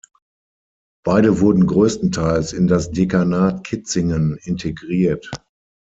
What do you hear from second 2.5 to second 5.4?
in das Dekanat Kitzingen integriert.